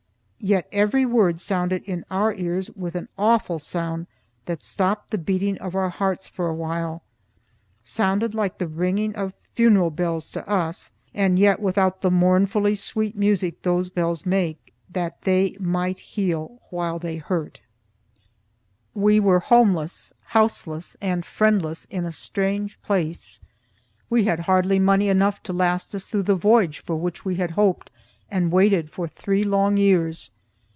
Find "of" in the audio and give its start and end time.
5.59-5.75, 9.15-9.35